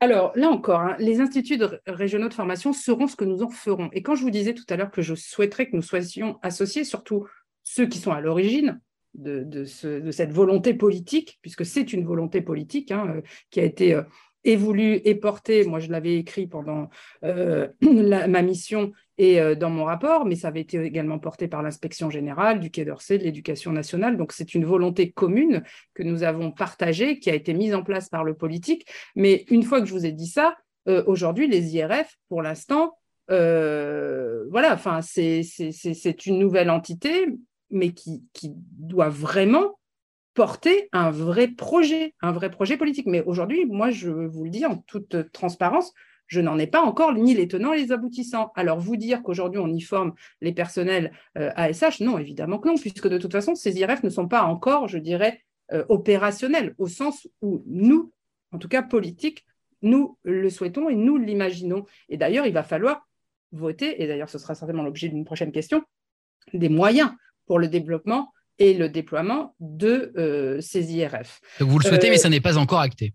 [0.02, 3.90] alors là encore, hein, les instituts régionaux de formation seront ce que nous en ferons.
[3.92, 6.85] Et quand je vous disais tout à l'heure que je souhaiterais que nous soyons associés,
[6.85, 7.26] surtout
[7.64, 8.80] ceux qui sont à l'origine
[9.12, 14.00] de, cette volonté politique, puisque c'est une volonté politique hein, qui a été
[14.44, 16.88] est voulu et porté, moi je l'avais écrit pendant
[17.24, 21.62] euh, ma mission et euh, dans mon rapport, mais ça avait été également porté par
[21.62, 24.16] l'inspection générale du Quai d'Orsay, de l'éducation nationale.
[24.16, 25.62] Donc c'est une volonté commune
[25.94, 28.87] que nous avons partagée, qui a été mise en place par le politique.
[29.14, 30.57] Mais une fois que je vous ai dit ça,
[30.88, 32.96] euh, aujourd'hui les IRF, pour l'instant,
[33.29, 37.26] voilà, enfin c'est une nouvelle entité,
[37.70, 39.79] mais qui doit vraiment
[40.34, 43.06] porter un vrai projet, un vrai projet politique.
[43.06, 45.92] Mais aujourd'hui, moi, je vous le dis en toute transparence,
[46.26, 48.52] je n'en ai pas encore ni les tenants ni les aboutissants.
[48.54, 52.76] Alors, vous dire qu'aujourd'hui, on y forme les personnels ASH, euh, non, évidemment que non,
[52.76, 56.86] puisque de toute façon, ces IRF ne sont pas encore, je dirais, euh, opérationnels, au
[56.86, 58.12] sens où nous,
[58.52, 59.44] en tout cas politique,
[59.82, 61.84] nous le souhaitons et nous l'imaginons.
[62.08, 63.08] Et d'ailleurs, il va falloir
[63.50, 65.82] voter, et d'ailleurs, ce sera certainement l'objet d'une prochaine question,
[66.52, 67.10] des moyens
[67.46, 71.40] pour le développement et le déploiement de euh, ces IRF.
[71.58, 73.14] Donc vous le souhaitez, mais ça n'est pas encore acté.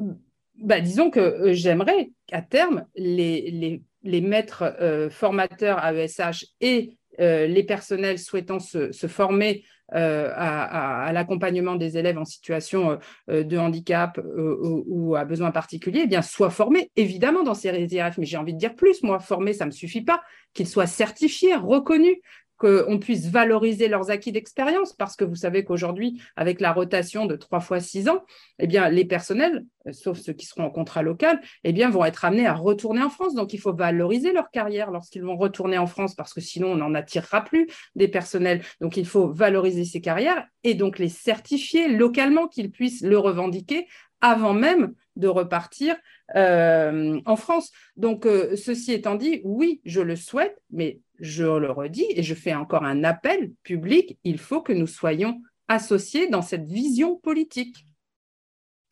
[0.00, 0.14] Euh,
[0.58, 4.76] bah, disons que euh, j'aimerais qu'à terme, les, les, les maîtres
[5.10, 12.24] formateurs AESH et les personnels souhaitant se, se former à, à, l'accompagnement des élèves en
[12.24, 12.98] situation
[13.28, 18.18] de handicap ou, à besoins particuliers, eh bien, soient formés évidemment dans ces IRF.
[18.18, 20.22] Mais j'ai envie de dire plus, moi, formés, ça ne me suffit pas,
[20.54, 22.16] qu'ils soient certifiés, reconnus,
[22.64, 27.36] qu'on puisse valoriser leurs acquis d'expérience, parce que vous savez qu'aujourd'hui, avec la rotation de
[27.36, 28.24] trois fois six ans,
[28.58, 32.24] eh bien, les personnels, euh, sauf ceux qui seront en contrat local, eh vont être
[32.24, 33.34] amenés à retourner en France.
[33.34, 36.76] Donc, il faut valoriser leur carrière lorsqu'ils vont retourner en France, parce que sinon, on
[36.76, 38.62] n'en attirera plus des personnels.
[38.80, 43.86] Donc, il faut valoriser ces carrières et donc les certifier localement, qu'ils puissent le revendiquer
[44.22, 45.96] avant même de repartir
[46.36, 47.70] euh, en France.
[47.96, 52.34] Donc, euh, ceci étant dit, oui, je le souhaite, mais je le redis et je
[52.34, 57.86] fais encore un appel public, il faut que nous soyons associés dans cette vision politique.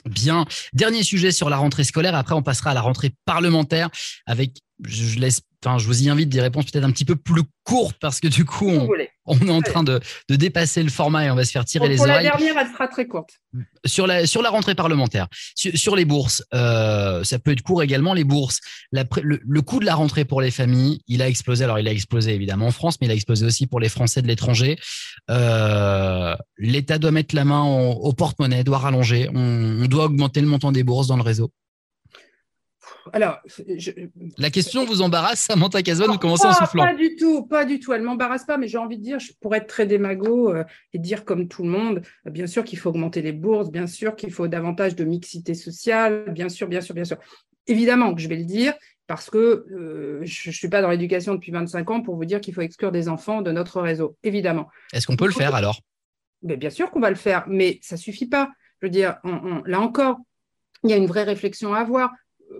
[0.04, 0.46] Bien.
[0.72, 2.14] Dernier sujet sur la rentrée scolaire.
[2.14, 3.88] Après, on passera à la rentrée parlementaire
[4.26, 7.42] avec, je laisse Enfin, je vous y invite des réponses peut-être un petit peu plus
[7.62, 8.68] courtes parce que du coup,
[9.26, 12.00] on, est en train de, dépasser le format et on va se faire tirer les
[12.00, 12.28] oreilles.
[12.28, 13.30] Pour la dernière, elle sera très courte.
[13.84, 18.12] Sur la, sur la rentrée parlementaire, sur, les bourses, euh, ça peut être court également.
[18.12, 21.62] Les bourses, le, coût de la rentrée pour les familles, il a explosé.
[21.62, 24.22] Alors, il a explosé évidemment en France, mais il a explosé aussi pour les Français
[24.22, 24.78] de l'étranger.
[25.30, 29.28] Euh, L'État doit mettre la main au, porte-monnaie, doit rallonger.
[29.32, 31.52] on doit augmenter le montant des bourses dans le réseau
[33.12, 33.40] alors,
[34.38, 36.84] la question vous embarrasse, Samantha Casbonne, vous commencez en soufflant.
[36.84, 37.92] Pas du tout, pas du tout.
[37.92, 41.24] Elle m'embarrasse pas, mais j'ai envie de dire, pourrais être très démago euh, et dire
[41.24, 44.48] comme tout le monde, bien sûr qu'il faut augmenter les bourses, bien sûr qu'il faut
[44.48, 47.16] davantage de mixité sociale, bien sûr, bien sûr, bien sûr.
[47.66, 48.74] Évidemment que je vais le dire,
[49.06, 52.40] parce que euh, je ne suis pas dans l'éducation depuis 25 ans pour vous dire
[52.40, 54.68] qu'il faut exclure des enfants de notre réseau, évidemment.
[54.92, 55.80] Est-ce qu'on peut le faire alors?
[56.42, 58.50] Mais Bien sûr qu'on va le faire, mais ça ne suffit pas.
[58.80, 59.18] Je veux dire,
[59.64, 60.18] là encore,
[60.82, 62.10] il y a une vraie réflexion à avoir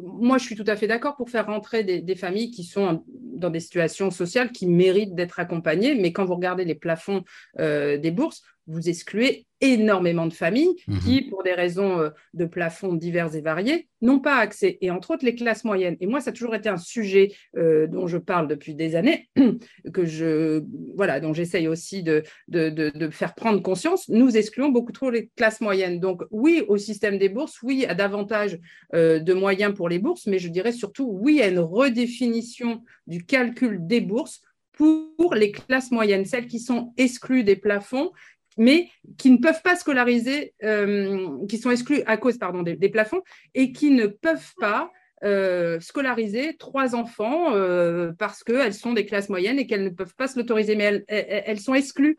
[0.00, 3.50] moi, je suis tout à fait d'accord pour faire rentrer des, familles qui sont dans
[3.50, 7.24] des situations sociales qui méritent d'être accompagnées, mais quand vous regardez les plafonds
[7.58, 10.98] euh, des bourses, vous excluez énormément de familles mhm.
[10.98, 15.12] qui, pour des raisons euh, de plafond divers et variés, n'ont pas accès, et entre
[15.12, 15.96] autres les classes moyennes.
[16.00, 19.28] Et moi, ça a toujours été un sujet euh, dont je parle depuis des années,
[19.94, 20.64] que je,
[20.96, 24.08] voilà, dont j'essaye aussi de, de, de, faire prendre conscience.
[24.08, 26.00] Nous excluons beaucoup trop les classes moyennes.
[26.00, 28.58] Donc oui au système des bourses, oui à davantage
[28.94, 33.24] euh, de moyens pour les bourses, mais je dirais surtout oui à une redéfinition du
[33.24, 34.40] calcul des bourses
[34.72, 38.10] pour les classes moyennes, celles qui sont exclues des plafonds
[38.56, 38.88] mais
[39.18, 43.22] qui ne peuvent pas scolariser, euh, qui sont exclus à cause pardon, des, plafonds
[43.54, 44.92] et qui ne peuvent pas
[45.24, 50.14] euh, scolariser trois enfants euh, parce qu'elles sont des classes moyennes et qu'elles ne peuvent
[50.14, 52.18] pas se l'autoriser, mais elles, sont exclues.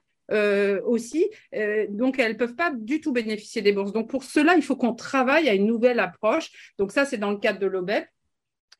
[0.85, 1.29] aussi,
[1.89, 3.93] donc elles ne peuvent pas du tout bénéficier des bourses.
[3.93, 6.49] Donc pour cela, il faut qu'on travaille à une nouvelle approche.
[6.79, 8.07] Donc ça, c'est dans le cadre de l'OBEP.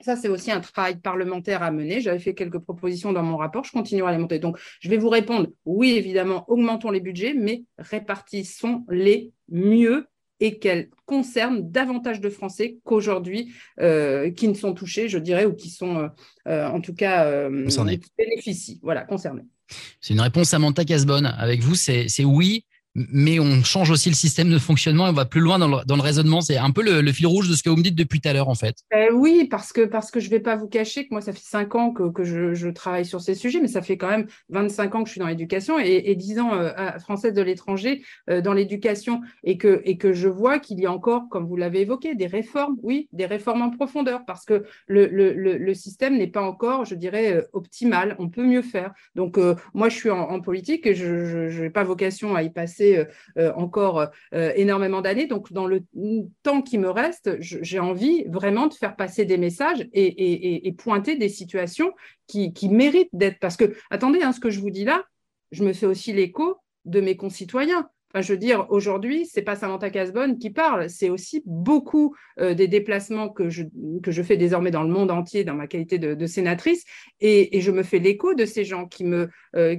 [0.04, 2.02] Ça, c'est aussi un travail parlementaire à mener.
[2.02, 3.63] J'avais fait quelques propositions dans mon rapport.
[3.63, 4.38] Je continuerai à les monter.
[4.38, 10.08] Donc, je vais vous répondre, oui, évidemment, augmentons les budgets, mais répartissons-les mieux
[10.42, 15.54] et qu'elles concernent davantage de Français qu'aujourd'hui euh, qui ne sont touchés, je dirais, ou
[15.54, 16.08] qui sont euh,
[16.48, 17.50] euh, en tout cas
[18.18, 19.44] bénéficient, voilà, concernés.
[20.02, 21.28] C'est une réponse à Samantha Casbonne.
[21.38, 25.26] Avec vous, c'est oui, mais on change aussi le système de fonctionnement et on va
[25.26, 26.42] plus loin dans le, raisonnement.
[26.42, 28.34] C'est un peu le, fil rouge de ce que vous me dites depuis tout à
[28.34, 28.76] l'heure, en fait.
[28.94, 31.44] Euh, oui, parce que parce que je vais pas vous cacher que moi, ça fait
[31.44, 35.04] cinq ans que, je, travaille sur ces sujets, mais ça fait quand même 25 ans
[35.04, 38.54] que je suis dans l'éducation et, et 10 ans euh, française de l'étranger euh, dans
[38.54, 42.16] l'éducation et que et que je vois qu'il y a encore, comme vous l'avez évoqué,
[42.16, 46.86] des réformes, oui, des réformes en profondeur, parce que le, le, système n'est pas encore,
[46.86, 48.16] je dirais, optimal.
[48.20, 48.94] On peut mieux faire.
[49.16, 49.38] Donc
[49.74, 53.06] moi, je suis en politique et je n'ai pas vocation à y passer euh,
[53.38, 55.28] euh, encore euh, énormément d'années.
[55.28, 55.84] Donc, dans le
[56.43, 61.30] temps qui me reste, j'ai envie vraiment de faire passer des messages et, pointer des
[61.30, 61.91] situations
[62.28, 63.39] qui, méritent d'être.
[63.39, 65.04] Parce que, attendez, hein, ce que je vous dis là,
[65.52, 67.89] je me fais aussi l'écho de mes concitoyens.
[68.13, 72.67] Enfin, je veux dire, aujourd'hui, c'est pas Samantha Casbonne qui parle, c'est aussi beaucoup des
[72.67, 73.63] déplacements que je,
[74.04, 76.84] que je fais désormais dans le monde entier dans ma qualité de, sénatrice,
[77.22, 79.30] et, je me fais l'écho de ces gens qui, me,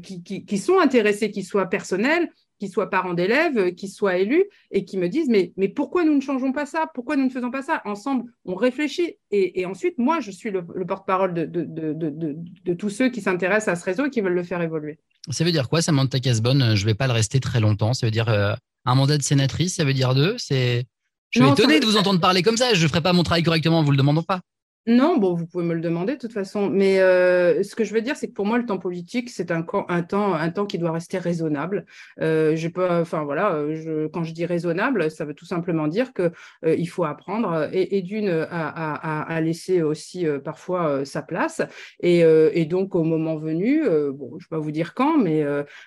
[0.03, 2.29] qui, qui, sont intéressés, qu'ils soient personnels,
[2.65, 6.05] qui soient parents d'élèves, euh, qui soient élus et qui me disent mais, mais pourquoi
[6.05, 6.87] nous ne changeons pas ça?
[6.95, 7.83] Pourquoi nous ne faisons pas ça?
[7.85, 9.17] Ensemble, on réfléchit.
[9.31, 13.85] Et, ensuite, moi, je suis le, porte-parole de, de, tous ceux qui s'intéressent à ce
[13.85, 14.99] réseau et qui veulent le faire évoluer.
[15.31, 17.93] Ça veut dire quoi, Samantha Casbonne Je ne vais pas le rester très longtemps.
[17.93, 20.37] Ça veut dire euh, un mandat de sénatrice Ça veut dire deux?
[20.39, 20.87] C'est
[21.31, 22.75] je suis étonné de vous entendre parler comme ça.
[22.75, 24.41] Je ne ferai pas mon travail correctement en vous le demandant pas.
[24.87, 26.69] Non, bon, vous pouvez me le demander de toute façon.
[26.69, 29.51] Mais euh, ce que je veux dire, c'est que pour moi, le temps politique, c'est
[29.51, 31.87] un, un, temps, un temps qui doit rester raisonnable.
[32.21, 35.89] Euh, je peux, enfin voilà, euh, je, quand je dis raisonnable, ça veut tout simplement
[35.89, 36.33] dire que
[36.67, 41.23] euh, il faut apprendre et, et d'une à, à, à, laisser aussi euh, parfois sa
[41.23, 41.63] place.
[42.01, 45.45] Et, et, donc au moment venu, bon, je vais pas vous dire quand, mais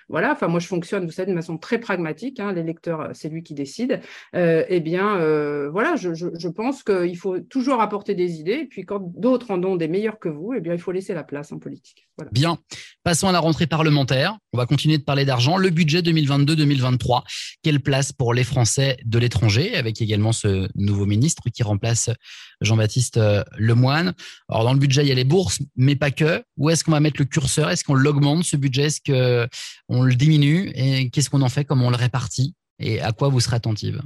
[0.08, 0.32] voilà.
[0.32, 2.40] Enfin, moi, je fonctionne, vous savez, de façon très pragmatique.
[2.40, 4.00] Hein, L'électeur, c'est lui qui décide.
[4.34, 5.18] eh bien,
[5.70, 8.60] voilà, je, je, je pense qu'il faut toujours apporter des idées.
[8.62, 11.12] Et puis quand d'autres en ont des meilleurs que vous, eh bien, il faut laisser
[11.12, 12.08] la place en politique.
[12.32, 12.58] Bien.
[13.04, 14.38] Passons à la rentrée parlementaire.
[14.52, 15.58] On va continuer de parler d'argent.
[15.58, 17.22] Le budget 2022-2023.
[17.62, 22.10] Quelle place pour les Français de l'étranger, avec également ce nouveau ministre qui remplace
[22.62, 24.14] Jean-Baptiste euh, Lemoine.
[24.48, 26.42] Alors, dans le budget, il y a les bourses, mais pas que.
[26.56, 27.70] Où est-ce qu'on va mettre le curseur?
[27.70, 28.86] Est-ce qu'on l'augmente, ce budget?
[28.86, 29.00] Est-ce
[29.88, 30.72] qu'on le diminue?
[30.74, 31.64] Et qu'est-ce qu'on en fait?
[31.64, 32.54] Comment on le répartit?
[32.78, 34.00] Et à quoi vous serez attentive?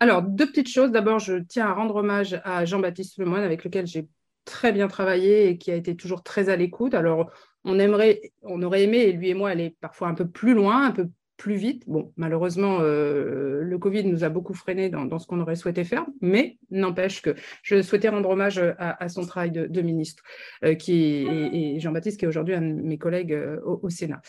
[0.00, 0.90] Alors, deux petites choses.
[0.90, 4.08] D'abord, je tiens à rendre hommage à Jean-Baptiste Lemoine, avec lequel j'ai
[4.44, 6.94] très bien travaillé et qui a été toujours très à l'écoute.
[6.94, 7.30] Alors,
[7.64, 10.92] on aimerait, on aurait aimé, lui et moi, aller parfois un peu plus loin, un
[10.92, 11.82] peu plus vite.
[11.86, 16.06] Bon, malheureusement, euh, le Covid nous a beaucoup freiné dans, ce qu'on aurait souhaité faire,
[16.20, 20.22] mais n'empêche que je souhaitais rendre hommage à, son travail de, ministre,
[20.64, 24.20] euh, qui est, et, Jean-Baptiste, qui est aujourd'hui un de mes collègues euh, au, Sénat.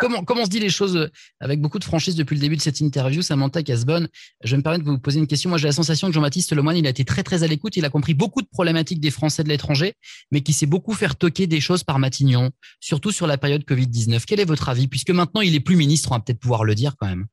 [0.00, 2.60] comment, comment, on se dit les choses avec beaucoup de franchise depuis le début de
[2.60, 4.08] cette interview, Samantha Casbonne
[4.44, 5.50] Je vais me permettre de vous poser une question.
[5.50, 7.76] Moi, j'ai la sensation que Jean-Baptiste Lemoyne, il a été très, très à l'écoute.
[7.76, 9.94] Il a compris beaucoup de problématiques des Français de l'étranger,
[10.32, 14.24] mais qui s'est beaucoup faire toquer des choses par Matignon, surtout sur la période Covid-19.
[14.26, 14.88] Quel est votre avis?
[14.88, 17.26] Puisque maintenant, il est plus ministre, on va peut-être pouvoir le dire quand même.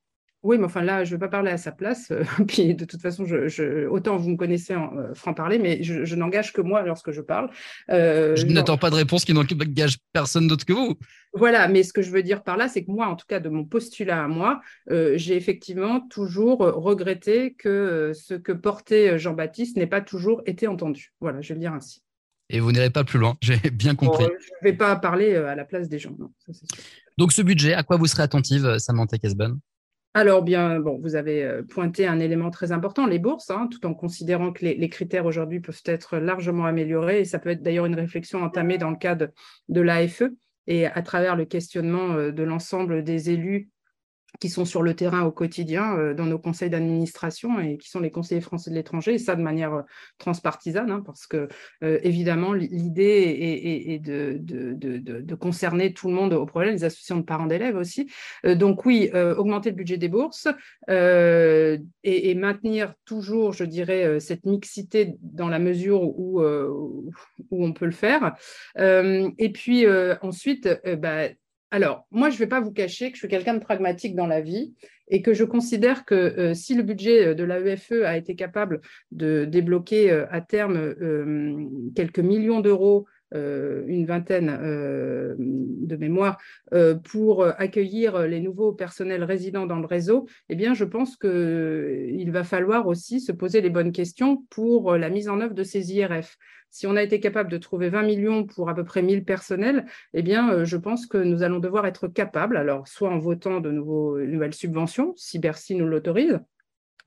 [0.44, 2.12] Oui, mais enfin là, je ne vais pas parler à sa place.
[2.50, 6.60] puis de toute façon, je, autant vous me connaissez en franc-parler, mais je, n'engage que
[6.60, 7.50] moi lorsque je parle.
[7.88, 10.96] je n'attends pas de réponse qui n'engage personne d'autre que vous.
[11.34, 13.40] Voilà, mais ce que je veux dire par là, c'est que moi, en tout cas,
[13.40, 19.88] de mon postulat à moi, j'ai effectivement toujours regretté que ce que portait Jean-Baptiste n'ait
[19.88, 21.14] pas toujours été entendu.
[21.22, 22.04] Voilà, je vais le dire ainsi
[22.54, 23.36] et vous n'irez pas plus loin.
[23.42, 24.26] J'ai bien compris.
[24.26, 26.16] je ne vais pas parler euh, à la place des gens.
[27.18, 29.60] Donc ce budget, à quoi vous serez attentive, euh, Samantha Casbon
[30.16, 33.84] alors bien, bon, vous avez euh, pointé un élément très important, les bourses, hein, tout
[33.88, 37.22] en considérant que les, critères aujourd'hui peuvent être largement améliorés.
[37.22, 39.30] Et ça peut être d'ailleurs une réflexion entamée dans le cadre
[39.70, 40.22] de l'AFE
[40.68, 43.72] et à travers le questionnement de l'ensemble des élus
[44.40, 48.00] qui sont sur le terrain au quotidien euh, dans nos conseils d'administration et qui sont
[48.00, 49.82] les conseillers français de l'étranger, et ça de manière euh,
[50.18, 51.48] transpartisane, hein, parce que
[51.84, 53.04] euh, évidemment l'idée
[53.88, 58.10] est, de, concerner tout le monde au problème, les associations de parents d'élèves aussi.
[58.44, 60.48] donc oui, augmenter le budget des bourses
[60.88, 67.92] et, maintenir toujours, je dirais, cette mixité dans la mesure où, où on peut le
[67.92, 68.36] faire.
[68.78, 69.86] et puis
[70.22, 70.70] ensuite,
[71.00, 71.30] bah,
[71.74, 74.28] alors, moi, je ne vais pas vous cacher que je suis quelqu'un de pragmatique dans
[74.28, 74.76] la vie
[75.08, 78.80] et que je considère que euh, si le budget euh, de l'AEFE a été capable
[79.10, 80.94] de débloquer euh, à terme
[81.96, 84.48] quelques millions d'euros une vingtaine
[85.38, 86.38] de mémoires
[87.04, 92.44] pour accueillir les nouveaux personnels résidents dans le réseau, eh bien, je pense qu'il va
[92.44, 96.38] falloir aussi se poser les bonnes questions pour la mise en œuvre de ces IRF
[96.74, 99.86] si on a été capable de trouver 20 millions pour à peu près 1000 personnels,
[100.16, 103.62] eh bien, euh, je pense que nous allons devoir être capables, alors soit en votant
[103.62, 106.40] de nouvelles subventions, si Bercy nous l'autorise,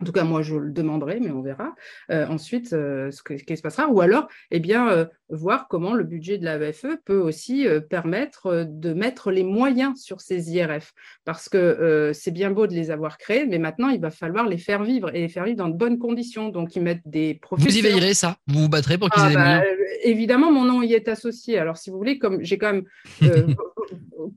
[0.00, 1.74] en tout cas, moi, je le demanderai, mais on verra
[2.11, 3.88] euh, ensuite euh, ce, qui se passera.
[3.88, 8.66] Ou alors, eh bien, euh, voir comment le budget de la VFE peut aussi permettre
[8.68, 10.92] de mettre les moyens sur ces IRF.
[11.24, 14.59] Parce que c'est bien beau de les avoir créés, mais maintenant, il va falloir les
[14.59, 16.50] faire vivre et les faire vivre dans de bonnes conditions.
[16.50, 17.72] Donc, ils mettent des professeurs.
[17.72, 18.37] Vous y veillerez, ça?
[18.46, 19.64] Vous vous battrez pour qu'ils aient ah, bah, moyens?
[20.04, 21.59] Évidemment, mon nom y est associé.
[21.59, 22.85] Alors, si vous voulez, comme j'ai quand même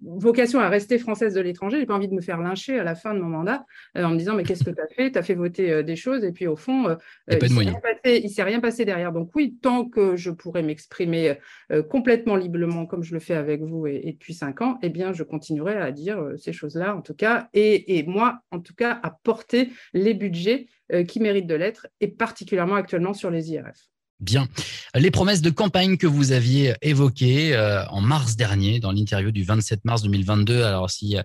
[0.02, 1.78] vocation à rester française de l'étranger.
[1.78, 4.10] Je n'ai pas envie de me faire lyncher à la fin de mon mandat en
[4.10, 5.12] me disant mais qu'est-ce que tu as fait?
[5.12, 6.96] Tu as fait voter euh, des choses et puis au fond, euh,
[7.30, 7.38] il
[8.24, 9.12] ne s'est rien, passé derrière.
[9.12, 11.36] Donc oui, tant que je pourrais m'exprimer
[11.90, 15.24] complètement librement comme je le fais avec vous et, depuis cinq ans, eh bien je
[15.24, 19.12] continuerai à dire ces choses-là en tout cas et, et, moi en tout cas à
[19.12, 20.68] porter les budgets
[21.08, 23.90] qui méritent de l'être et particulièrement actuellement sur les IRF.
[24.20, 24.50] Bien.
[24.96, 29.44] Les promesses de campagne que vous aviez évoquées euh, en mars dernier, dans l'interview du
[29.44, 30.64] 27 mars 2022.
[30.64, 31.18] Alors, si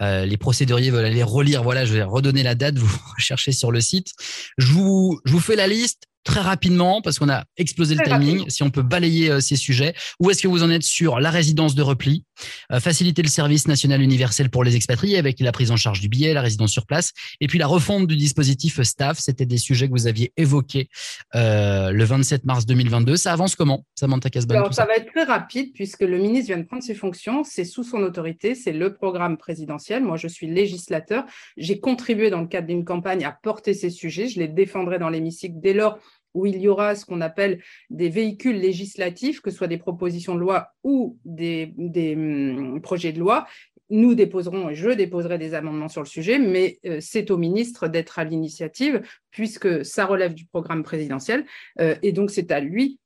[0.00, 3.72] euh, les procéduriers veulent aller relire, voilà, je vais redonner la date, vous recherchez sur
[3.72, 4.12] le site.
[4.58, 8.48] Je vous, je vous fais la liste très rapidement, parce qu'on a explosé le timing,
[8.48, 9.94] si on peut balayer euh, ces sujets.
[10.20, 12.24] Où est-ce que vous en êtes sur la résidence de repli,
[12.70, 16.08] euh, faciliter le service national universel pour les expatriés avec la prise en charge du
[16.08, 19.18] billet, la résidence sur place, et puis la refonte du dispositif staff.
[19.18, 20.88] C'était des sujets que vous aviez évoqués
[21.34, 23.16] euh, le 27 mars 2022.
[23.16, 26.58] Ça avance comment, Samantha Casban Alors, ça, va être très rapide puisque le ministre vient
[26.58, 27.44] de prendre ses fonctions.
[27.44, 30.02] C'est sous son autorité, c'est le programme présidentiel.
[30.02, 31.24] Moi, je suis législateur.
[31.56, 34.28] J'ai contribué dans le cadre d'une campagne à porter ces sujets.
[34.28, 35.98] Je les défendrai dans l'hémicycle dès lors
[36.34, 40.34] où il y aura ce qu'on appelle des véhicules législatifs, que ce soit des propositions
[40.34, 41.72] de loi ou des,
[42.16, 43.46] hum, projets de loi.
[43.90, 47.88] Nous déposerons, et je déposerai des amendements sur le sujet, mais euh, c'est au ministre
[47.88, 51.44] d'être à l'initiative, puisque ça relève du programme présidentiel,
[51.78, 52.98] euh, et donc c'est à lui,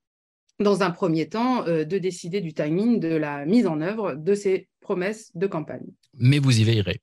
[0.60, 4.34] dans un premier temps, euh, de décider du timing de la mise en œuvre de
[4.34, 5.86] ces promesses de campagne.
[6.14, 7.00] Mais vous y veillerez.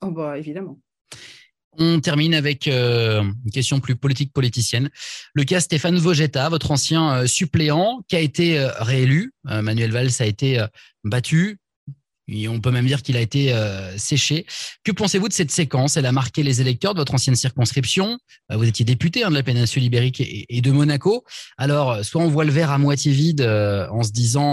[0.00, 0.78] Oh bah, évidemment.
[1.78, 4.88] On termine avec euh, une question plus politique politicienne.
[5.34, 9.32] Le cas Stéphane Vogetta, votre ancien euh, suppléant, qui a été euh, réélu.
[9.44, 10.60] Manuel Valls a été
[11.04, 11.58] battu
[12.48, 14.46] on peut même dire qu'il a été euh, séché.
[14.84, 15.96] Que pensez-vous de cette séquence?
[15.96, 18.18] Elle a marqué les électeurs de votre ancienne circonscription?
[18.50, 21.24] Euh, vous étiez député hein, de la péninsule ibérique et, de Monaco.
[21.56, 24.46] Alors, soit on voit le verre à moitié vide euh, en se disant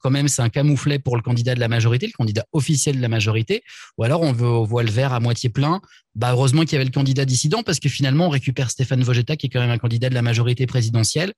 [0.00, 3.02] quand même c'est un camouflet pour le candidat de la majorité, le candidat officiel de
[3.02, 3.62] la majorité,
[3.96, 5.80] ou alors on, voit le verre à moitié plein.
[6.14, 9.36] Bah, heureusement qu'il y avait le candidat dissident parce que finalement on récupère Stéphane Vogetta
[9.36, 11.32] qui est quand même un candidat de la majorité présidentielle.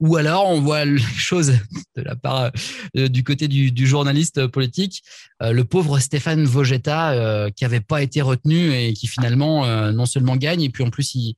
[0.00, 1.52] Ou alors on voit les choses
[1.96, 2.50] de la part
[2.94, 8.22] du côté du, journaliste politique euh, le pauvre Stéphane Vogetta euh, qui n'avait pas été
[8.22, 11.36] retenu et qui finalement euh, non seulement gagne et puis en plus il,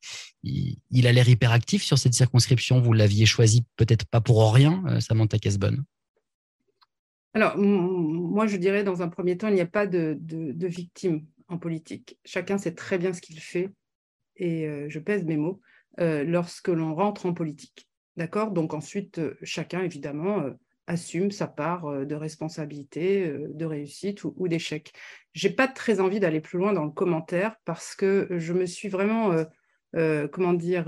[0.90, 2.81] il, a l'air hyperactif sur cette circonscription.
[2.81, 5.85] Vous l'aviez choisi peut-être pas pour rien, Samantha Casbonne.
[7.35, 11.27] Alors moi je dirais dans un premier temps il n'y a pas de, de, victime
[11.48, 12.18] en politique.
[12.24, 13.70] Chacun sait très bien ce qu'il fait
[14.37, 15.61] et je pèse mes mots
[15.98, 17.88] lorsque l'on rentre en politique.
[18.16, 18.53] D'accord?
[18.53, 20.44] Donc ensuite chacun évidemment
[20.88, 24.92] assume sa part de responsabilité, de réussite ou, d'échec.
[25.33, 28.89] J'ai pas très envie d'aller plus loin dans le commentaire parce que je me suis
[28.89, 29.32] vraiment,
[30.32, 30.86] comment dire,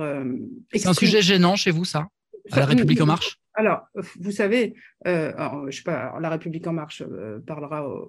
[0.72, 2.09] c'est un sujet gênant chez vous, ça,
[2.51, 3.38] à la République en marche?
[3.55, 3.82] Alors,
[4.18, 4.74] vous savez,
[5.05, 7.05] je sais pas, la République en marche
[7.46, 8.09] parlera au,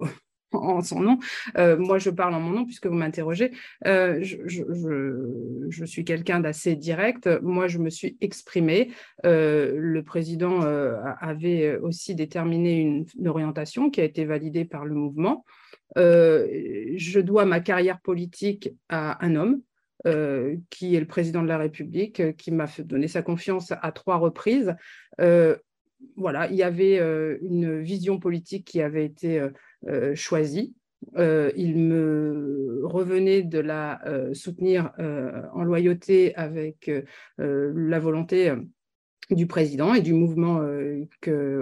[0.52, 1.18] en son nom.
[1.56, 3.52] Euh, moi, je parle en mon nom puisque vous m'interrogez.
[3.86, 7.28] Euh, je, suis quelqu'un d'assez direct.
[7.42, 8.90] Moi, je me suis exprimée.
[9.24, 10.60] Euh, le président
[11.20, 15.44] avait aussi déterminé une, orientation qui a été validée par le mouvement.
[15.96, 19.62] je dois ma carrière politique à un homme.
[20.70, 24.74] qui est le président de la République, qui m'a donné sa confiance à trois reprises.
[26.16, 26.98] voilà, il y avait
[27.42, 29.48] une vision politique qui avait été
[30.14, 30.74] choisi.
[31.16, 36.90] Euh, il me revenait de la euh, soutenir en loyauté avec
[37.38, 38.52] la volonté
[39.30, 40.60] du président et du mouvement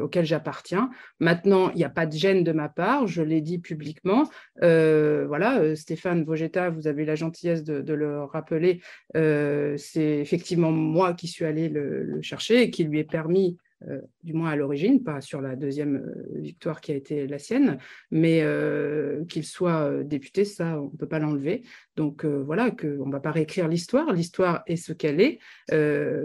[0.03, 0.91] auquel j'appartiens.
[1.21, 4.29] Maintenant, il n'y a pas de gêne de ma part, je l'ai dit publiquement.
[4.61, 8.81] voilà, Stéphane Vogetta, vous avez la gentillesse de, le rappeler,
[9.15, 13.57] c'est effectivement moi qui suis allé le, chercher et qui lui ai permis
[13.89, 17.39] euh, du moins à l'origine, pas sur la deuxième euh, victoire qui a été la
[17.39, 17.79] sienne,
[18.11, 21.63] mais euh, qu'il soit député, ça, on ne peut pas l'enlever.
[21.97, 22.71] Donc voilà,
[23.01, 24.13] on ne va pas réécrire l'histoire.
[24.13, 25.39] L'histoire est ce qu'elle est.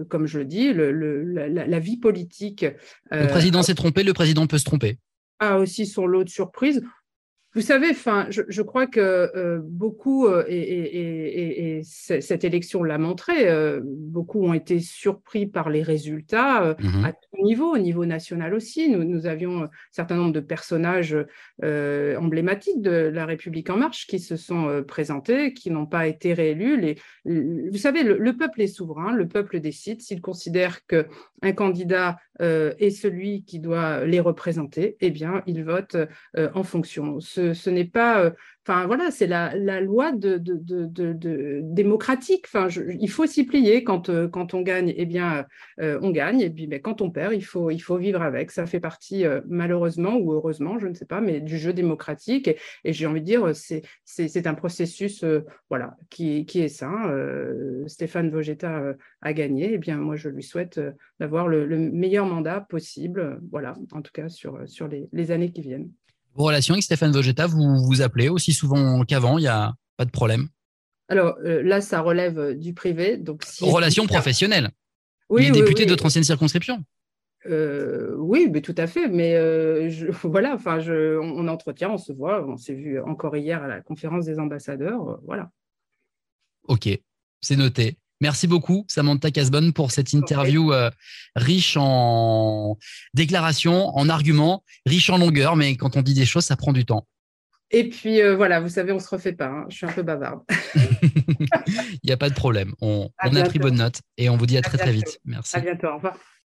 [0.09, 2.65] comme je le dis, la, vie politique.
[3.11, 4.97] le président s'est trompé, le président peut se tromper.
[5.39, 6.81] A aussi son lot de surprises.
[7.55, 13.79] Vous savez, enfin, je, crois que euh, beaucoup, euh, et, cette élection l'a montré, euh,
[13.81, 18.89] beaucoup ont été surpris par les résultats mmh à tout niveau, au niveau national aussi.
[18.89, 21.15] Nous, nous avions un certain nombre de personnages
[21.63, 26.77] emblématiques de la République en marche qui se sont présentés, qui n'ont pas été réélus.
[26.77, 30.01] Les, vous savez, le, peuple est souverain, le peuple décide.
[30.01, 35.95] S'il considère qu'un candidat est celui qui doit les représenter, eh bien, il vote
[36.35, 37.19] en fonction.
[37.19, 38.31] Ce, ce, n'est pas, euh,
[38.67, 42.45] enfin voilà, c'est la, loi démocratique.
[42.47, 42.67] Enfin,
[42.99, 45.45] il faut s'y plier quand, euh, on gagne, eh bien,
[45.79, 48.51] euh, on gagne, et puis ben, quand on perd, il faut, vivre avec.
[48.51, 52.49] Ça fait partie, malheureusement ou heureusement, je ne sais pas, mais du jeu démocratique.
[52.83, 53.51] Et, j'ai envie de dire,
[54.03, 55.23] c'est un processus,
[55.69, 57.13] voilà, qui, est sain.
[57.87, 60.79] Stéphane Vogetta a gagné, eh bien, moi, je lui souhaite
[61.19, 64.57] d'avoir le, meilleur mandat possible, voilà, en tout cas sur
[65.11, 65.89] les années qui viennent.
[66.35, 70.03] Vos relations avec Stéphane Vogetta, vous vous appelez aussi souvent qu'avant, il n'y a pas
[70.03, 70.49] de problème
[71.07, 73.17] Alors euh, là, ça relève euh, du privé.
[73.17, 74.69] Donc Relations professionnelles
[75.29, 76.83] Oui, il est député de votre ancienne circonscription
[77.47, 79.07] euh, oui, mais tout à fait.
[79.07, 79.37] Mais
[80.23, 82.43] voilà, enfin, je, on, entretient, on se voit.
[82.43, 85.19] On s'est vu encore hier à la conférence des ambassadeurs.
[85.23, 85.51] voilà.
[86.67, 86.89] Ok,
[87.41, 87.97] c'est noté.
[88.21, 90.89] Merci beaucoup, Samantha Casbonne, pour cette interview euh,
[91.35, 92.77] riche en
[93.13, 96.85] déclarations, en arguments, riche en longueur, mais quand on dit des choses, ça prend du
[96.85, 97.07] temps.
[97.71, 99.47] Et puis euh, voilà, vous savez, on ne se refait pas.
[99.47, 99.65] Hein.
[99.69, 100.41] Je suis un peu bavarde.
[100.75, 102.73] Il n'y a pas de problème.
[102.79, 105.19] On, a pris bonne note et on vous dit à, très très vite.
[105.25, 105.57] Merci.
[105.57, 105.87] À bientôt.
[105.87, 106.15] Au revoir.